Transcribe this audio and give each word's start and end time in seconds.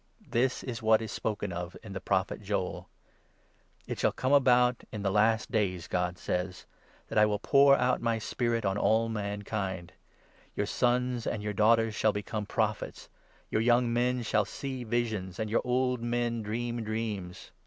This 0.31 0.63
is 0.63 0.81
what 0.81 0.99
is 1.03 1.11
spoken 1.11 1.51
16 1.51 1.61
of 1.63 1.77
in 1.83 1.93
the 1.93 2.01
prophet 2.01 2.41
Joel— 2.41 2.89
'It 3.87 3.99
shall 3.99 4.11
come 4.11 4.33
about 4.33 4.83
in 4.91 5.03
the 5.03 5.11
last 5.11 5.51
days,' 5.51 5.87
God 5.87 6.17
says, 6.17 6.65
17' 7.05 7.05
That 7.09 7.17
I 7.19 7.27
will 7.27 7.37
pour 7.37 7.77
out 7.77 8.01
my 8.01 8.17
Spirit 8.17 8.65
on 8.65 8.79
all 8.79 9.09
mankind; 9.09 9.93
Your 10.55 10.65
sons 10.65 11.27
and 11.27 11.43
your 11.43 11.53
daughters 11.53 11.93
shall 11.93 12.13
become 12.13 12.47
Prophets, 12.47 13.09
Your 13.51 13.61
young 13.61 13.93
men 13.93 14.23
shall 14.23 14.43
see 14.43 14.83
visions, 14.83 15.37
And 15.37 15.51
your 15.51 15.61
old 15.63 16.01
men 16.01 16.41
dream 16.41 16.81
dreams;" 16.83 16.83
Joel 16.87 16.87
2. 16.87 16.87
28. 16.87 17.13
216 17.13 17.27
THE 17.27 17.37
ACTS, 17.37 17.49
2. 17.49 17.53